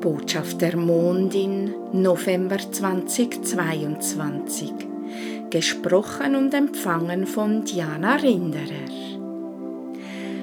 [0.00, 4.72] Botschaft der Mondin, November 2022.
[5.50, 8.88] Gesprochen und empfangen von Diana Rinderer.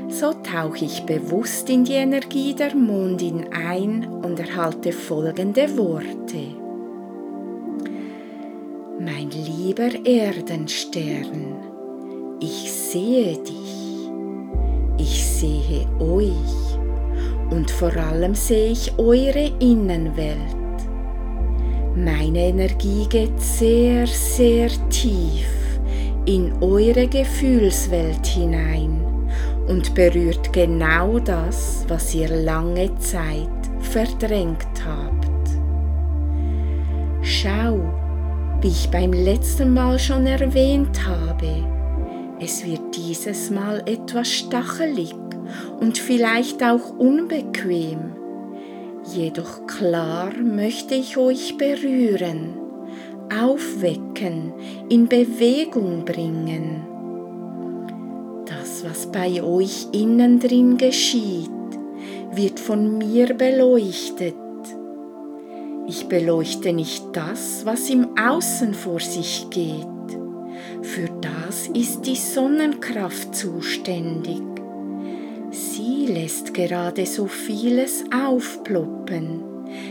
[0.09, 6.53] So tauche ich bewusst in die Energie der Mondin ein und erhalte folgende Worte.
[8.99, 11.55] Mein lieber Erdenstern,
[12.39, 14.11] ich sehe dich,
[14.99, 16.76] ich sehe euch
[17.49, 20.37] und vor allem sehe ich eure Innenwelt.
[21.95, 25.47] Meine Energie geht sehr, sehr tief
[26.25, 29.01] in eure Gefühlswelt hinein
[29.67, 33.47] und berührt genau das, was ihr lange Zeit
[33.79, 35.49] verdrängt habt.
[37.21, 37.79] Schau,
[38.61, 41.63] wie ich beim letzten Mal schon erwähnt habe,
[42.39, 45.13] es wird dieses Mal etwas stachelig
[45.79, 48.15] und vielleicht auch unbequem.
[49.13, 52.55] Jedoch klar möchte ich euch berühren,
[53.33, 54.53] aufwecken,
[54.89, 56.85] in Bewegung bringen.
[58.45, 61.49] Das, was bei euch innen drin geschieht,
[62.33, 64.35] wird von mir beleuchtet.
[65.87, 69.87] Ich beleuchte nicht das, was im Außen vor sich geht.
[70.81, 74.41] Für das ist die Sonnenkraft zuständig.
[76.07, 79.43] Sie lässt gerade so vieles aufploppen.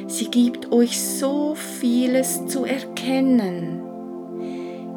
[0.06, 3.82] Sie gibt euch so vieles zu erkennen.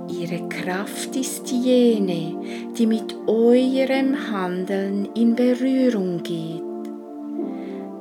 [0.08, 2.38] Ihre Kraft ist jene,
[2.78, 6.64] die mit eurem Handeln in Berührung geht.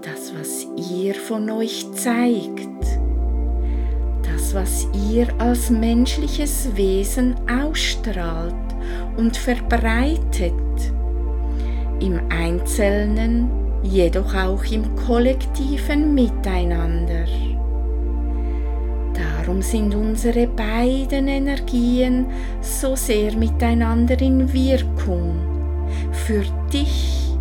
[0.03, 2.69] Das, was ihr von euch zeigt,
[4.23, 8.55] das, was ihr als menschliches Wesen ausstrahlt
[9.17, 10.53] und verbreitet,
[12.01, 13.51] im Einzelnen,
[13.83, 17.25] jedoch auch im kollektiven Miteinander.
[19.15, 22.27] Darum sind unsere beiden Energien
[22.61, 25.41] so sehr miteinander in Wirkung,
[26.13, 27.33] für dich,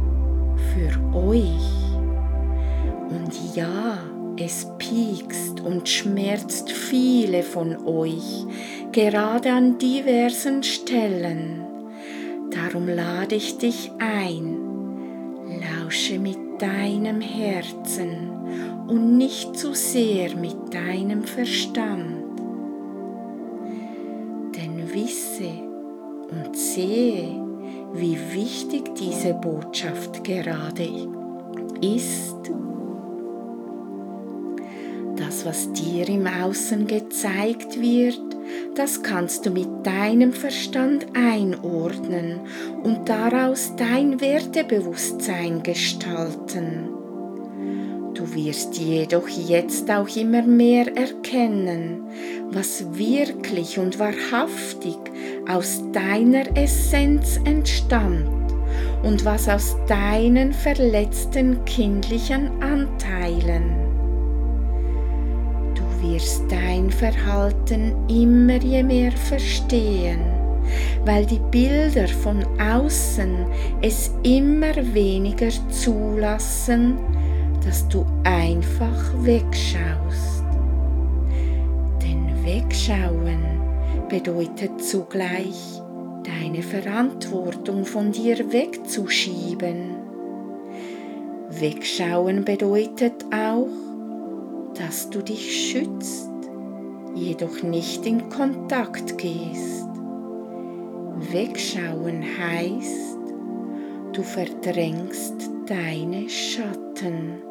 [0.73, 1.77] für euch.
[3.09, 3.97] Und ja,
[4.39, 8.45] es piekst und schmerzt viele von euch,
[8.91, 11.66] gerade an diversen Stellen.
[12.67, 14.57] Darum lade ich dich ein,
[15.61, 18.29] lausche mit deinem Herzen
[18.89, 22.41] und nicht zu sehr mit deinem Verstand.
[24.53, 25.49] Denn wisse
[26.29, 27.41] und sehe,
[27.93, 30.89] wie wichtig diese Botschaft gerade
[31.79, 32.51] ist.
[35.15, 38.26] Das, was dir im Außen gezeigt wird,
[38.75, 42.41] das kannst du mit deinem Verstand einordnen
[42.83, 46.89] und daraus dein Wertebewusstsein gestalten.
[48.13, 52.03] Du wirst jedoch jetzt auch immer mehr erkennen,
[52.49, 54.97] was wirklich und wahrhaftig
[55.47, 58.27] aus deiner Essenz entstammt
[59.03, 63.86] und was aus deinen verletzten kindlichen Anteilen
[66.13, 70.19] wirst dein Verhalten immer je mehr verstehen,
[71.05, 73.45] weil die Bilder von außen
[73.81, 76.97] es immer weniger zulassen,
[77.65, 80.43] dass du einfach wegschaust.
[82.01, 83.43] Denn wegschauen
[84.09, 85.81] bedeutet zugleich,
[86.23, 89.95] deine Verantwortung von dir wegzuschieben.
[91.49, 93.86] Wegschauen bedeutet auch,
[94.77, 96.29] dass du dich schützt,
[97.15, 99.87] jedoch nicht in Kontakt gehst.
[101.31, 103.17] Wegschauen heißt,
[104.13, 107.41] du verdrängst deine Schatten,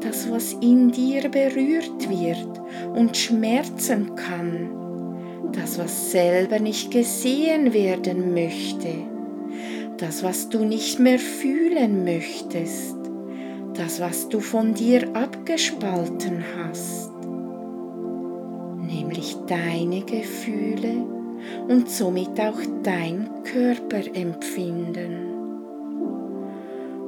[0.00, 2.60] das, was in dir berührt wird
[2.94, 4.70] und schmerzen kann,
[5.52, 8.88] das, was selber nicht gesehen werden möchte,
[9.96, 12.97] das, was du nicht mehr fühlen möchtest,
[13.78, 17.12] das, was du von dir abgespalten hast,
[18.80, 21.06] nämlich deine Gefühle
[21.68, 25.28] und somit auch dein Körperempfinden.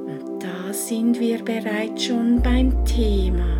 [0.05, 3.57] Und da sind wir bereits schon beim Thema.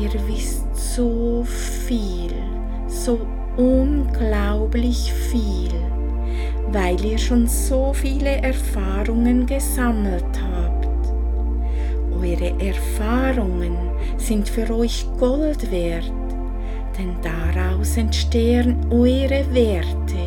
[0.00, 2.32] Ihr wisst so viel,
[2.86, 3.20] so
[3.58, 5.70] unglaublich viel,
[6.72, 10.59] weil ihr schon so viele Erfahrungen gesammelt habt
[12.20, 13.76] eure Erfahrungen
[14.16, 16.12] sind für euch Gold wert,
[16.98, 20.18] denn daraus entstehen eure Werte.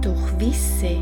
[0.00, 0.96] Doch wisse,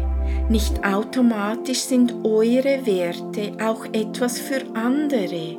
[0.50, 5.56] Nicht automatisch sind eure Werte auch etwas für andere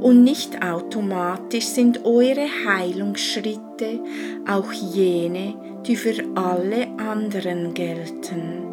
[0.00, 4.00] und nicht automatisch sind eure Heilungsschritte
[4.48, 5.54] auch jene,
[5.86, 8.63] die für alle anderen gelten.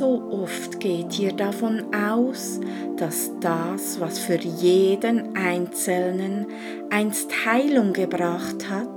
[0.00, 2.58] So oft geht ihr davon aus,
[2.96, 6.46] dass das, was für jeden Einzelnen
[6.88, 8.88] einst Heilung gebracht hat,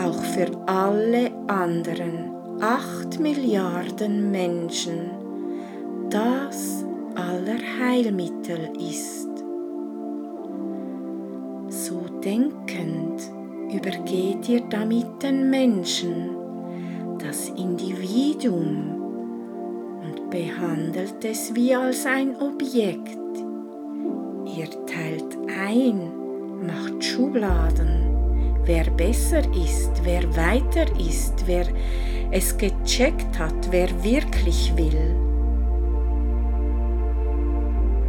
[0.00, 2.30] auch für alle anderen
[2.60, 5.10] acht Milliarden Menschen
[6.08, 6.84] das
[7.16, 9.28] Allerheilmittel ist.
[11.66, 13.22] So denkend
[13.74, 16.30] übergeht ihr damit den Menschen,
[17.18, 19.01] das Individuum,
[20.12, 23.18] und behandelt es wie als ein Objekt.
[24.56, 31.66] Ihr teilt ein, macht Schubladen, wer besser ist, wer weiter ist, wer
[32.30, 35.16] es gecheckt hat, wer wirklich will.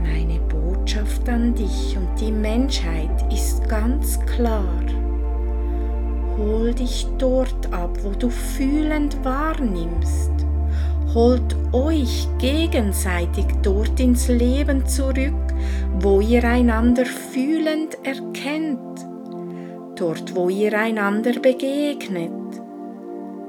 [0.01, 4.81] Meine Botschaft an dich und die Menschheit ist ganz klar.
[6.37, 10.42] Hol dich dort ab, wo du fühlend wahrnimmst.
[11.13, 15.33] Holt euch gegenseitig dort ins Leben zurück,
[15.99, 19.05] wo ihr einander fühlend erkennt,
[19.95, 22.31] dort wo ihr einander begegnet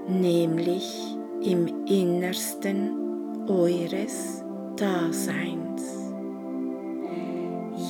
[0.08, 4.44] nämlich im Innersten eures
[4.76, 6.12] Daseins.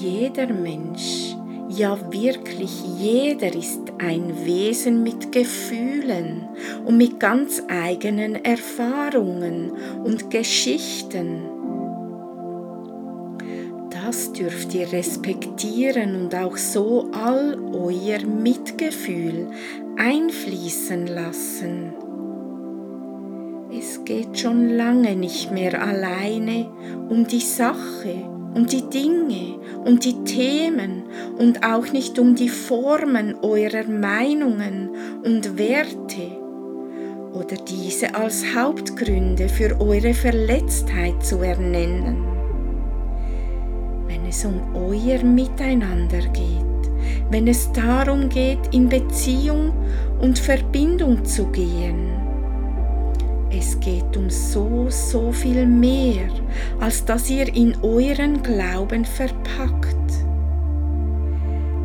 [0.00, 1.36] Jeder Mensch,
[1.68, 6.48] ja wirklich jeder ist ein Wesen mit Gefühlen
[6.84, 9.72] und mit ganz eigenen Erfahrungen
[10.04, 11.42] und Geschichten.
[13.90, 19.48] Das dürft ihr respektieren und auch so all euer Mitgefühl
[19.96, 21.94] einfließen lassen.
[23.76, 26.70] Es geht schon lange nicht mehr alleine
[27.08, 31.02] um die Sache, um die Dinge, um die Themen
[31.38, 34.90] und auch nicht um die Formen eurer Meinungen
[35.24, 36.44] und Werte
[37.32, 42.24] oder diese als Hauptgründe für eure Verletztheit zu ernennen.
[44.06, 46.64] Wenn es um euer Miteinander geht,
[47.30, 49.72] wenn es darum geht, in Beziehung
[50.20, 52.23] und Verbindung zu gehen,
[53.84, 56.28] geht um so, so viel mehr,
[56.80, 60.10] als dass ihr in euren Glauben verpackt.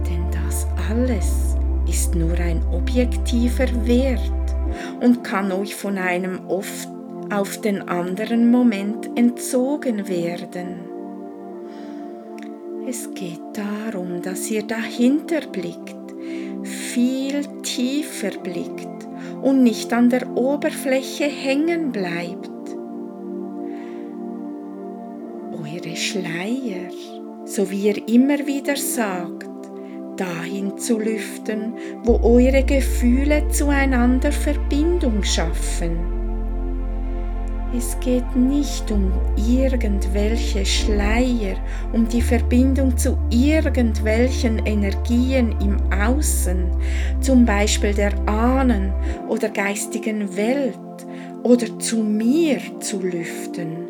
[0.08, 1.58] Denn das alles
[1.88, 4.32] ist nur ein objektiver Wert
[5.02, 6.88] und kann euch von einem oft
[7.32, 10.80] auf den anderen Moment entzogen werden.
[12.88, 15.96] Es geht darum, dass ihr dahinter blickt,
[16.64, 19.09] viel tiefer blickt
[19.42, 22.50] und nicht an der Oberfläche hängen bleibt.
[25.54, 26.92] Eure Schleier,
[27.46, 29.50] so wie ihr immer wieder sagt,
[30.18, 36.19] dahin zu lüften, wo eure Gefühle zueinander Verbindung schaffen
[37.76, 41.56] es geht nicht um irgendwelche Schleier,
[41.94, 46.66] um die Verbindung zu irgendwelchen Energien im Außen,
[47.22, 48.92] zum Beispiel der Ahnen
[49.28, 50.78] oder geistigen Welt
[51.44, 53.88] oder zu mir zu lüften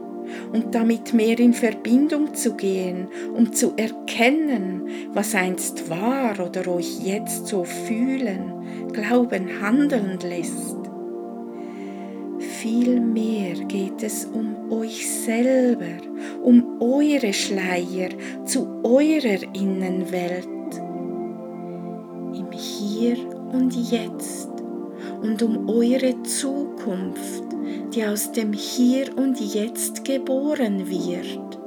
[0.52, 7.00] und damit mehr in Verbindung zu gehen, um zu erkennen, was einst war oder euch
[7.04, 8.54] jetzt so fühlen,
[8.94, 10.89] glauben, handeln lässt.
[12.62, 16.04] Vielmehr geht es um euch selber,
[16.44, 18.10] um eure Schleier
[18.44, 20.46] zu eurer Innenwelt.
[22.34, 23.16] Im Hier
[23.54, 24.50] und Jetzt
[25.22, 27.46] und um eure Zukunft,
[27.96, 31.60] die aus dem Hier und Jetzt geboren wird.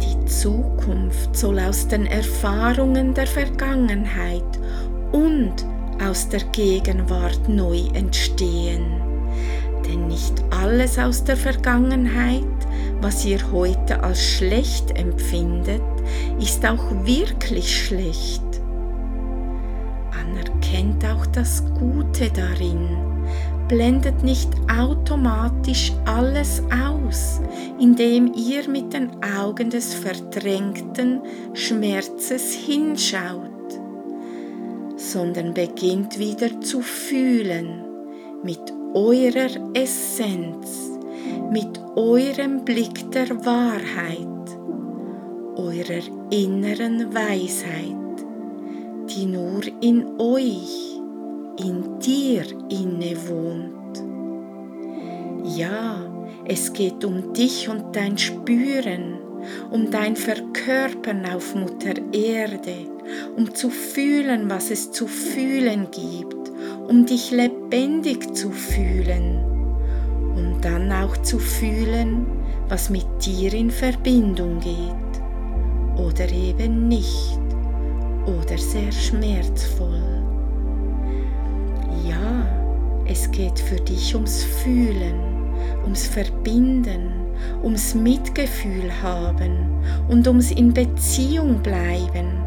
[0.00, 4.58] Die Zukunft soll aus den Erfahrungen der Vergangenheit
[5.12, 5.66] und
[6.02, 9.00] aus der Gegenwart neu entstehen.
[9.86, 12.44] Denn nicht alles aus der Vergangenheit,
[13.00, 15.82] was ihr heute als schlecht empfindet,
[16.40, 18.42] ist auch wirklich schlecht.
[20.20, 22.96] Anerkennt auch das Gute darin,
[23.68, 27.40] blendet nicht automatisch alles aus,
[27.80, 31.20] indem ihr mit den Augen des verdrängten
[31.54, 33.55] Schmerzes hinschaut
[35.12, 37.84] sondern beginnt wieder zu fühlen
[38.42, 38.60] mit
[38.92, 40.90] eurer Essenz,
[41.50, 44.26] mit eurem Blick der Wahrheit,
[45.56, 48.26] eurer inneren Weisheit,
[49.08, 51.00] die nur in euch,
[51.58, 53.76] in dir inne wohnt.
[55.56, 56.00] Ja,
[56.46, 59.18] es geht um dich und dein Spüren,
[59.70, 62.95] um dein Verkörpern auf Mutter Erde,
[63.36, 66.50] um zu fühlen, was es zu fühlen gibt,
[66.88, 69.44] um dich lebendig zu fühlen,
[70.34, 72.26] um dann auch zu fühlen,
[72.68, 75.06] was mit dir in Verbindung geht
[75.98, 77.38] oder eben nicht
[78.26, 80.02] oder sehr schmerzvoll.
[82.08, 82.46] Ja,
[83.06, 85.14] es geht für dich ums Fühlen,
[85.84, 87.12] ums Verbinden,
[87.62, 89.70] ums Mitgefühl haben
[90.08, 92.45] und ums in Beziehung bleiben,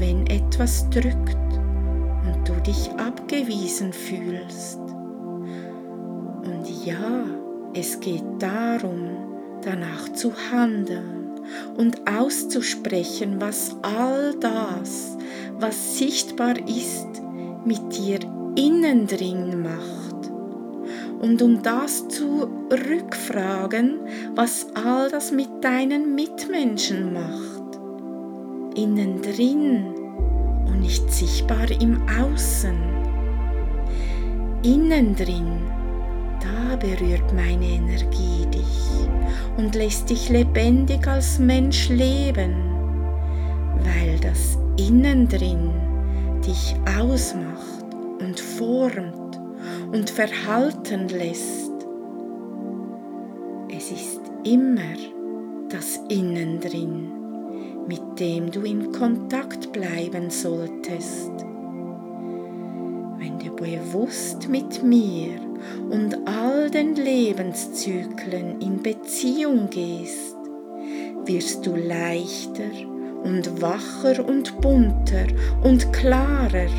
[0.00, 1.36] wenn etwas drückt
[2.26, 4.80] und du dich abgewiesen fühlst.
[6.42, 7.24] Und ja,
[7.74, 9.10] es geht darum,
[9.62, 11.40] danach zu handeln
[11.76, 15.18] und auszusprechen, was all das,
[15.58, 17.08] was sichtbar ist,
[17.64, 18.20] mit dir
[18.56, 20.30] innen drin macht.
[21.20, 23.98] Und um das zu rückfragen,
[24.34, 27.59] was all das mit deinen Mitmenschen macht.
[28.74, 29.94] Innen drin
[30.66, 32.76] und nicht sichtbar im Außen.
[34.62, 35.60] Innen drin
[36.40, 39.08] da berührt meine Energie dich
[39.56, 42.54] und lässt dich lebendig als Mensch leben,
[43.78, 45.70] weil das Innen drin
[46.46, 47.84] dich ausmacht
[48.20, 49.40] und formt
[49.92, 51.70] und verhalten lässt.
[53.76, 54.96] Es ist immer
[55.68, 57.12] das Innen drin,
[57.90, 61.32] mit dem du in Kontakt bleiben solltest.
[63.18, 65.40] Wenn du bewusst mit mir
[65.90, 70.36] und all den Lebenszyklen in Beziehung gehst,
[71.24, 72.70] wirst du leichter
[73.24, 75.26] und wacher und bunter
[75.64, 76.70] und klarer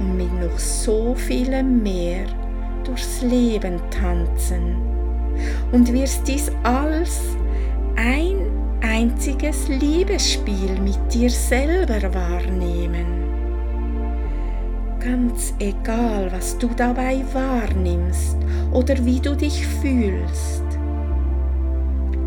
[0.00, 2.26] und mit noch so vielem mehr
[2.82, 4.74] durchs Leben tanzen
[5.70, 7.20] und wirst dies als
[7.94, 8.31] ein
[8.92, 13.22] einziges Liebesspiel mit dir selber wahrnehmen
[15.00, 18.36] ganz egal, was du dabei wahrnimmst
[18.70, 20.62] oder wie du dich fühlst.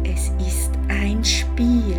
[0.04, 1.98] Es ist ein Spiel,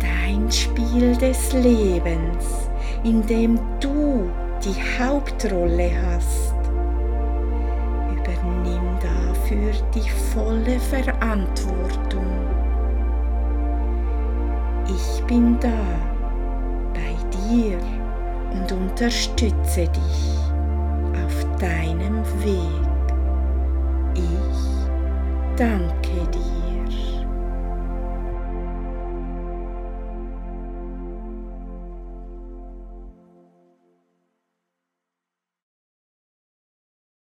[0.00, 2.70] dein Spiel des Lebens,
[3.04, 4.30] in dem du
[4.64, 6.54] die Hauptrolle hast.
[8.10, 12.07] Übernimm dafür die volle Verantwortung.
[15.28, 15.68] Bin da
[16.94, 17.78] bei dir
[18.50, 20.38] und unterstütze dich
[21.22, 22.88] auf deinem Weg.
[24.14, 26.07] Ich danke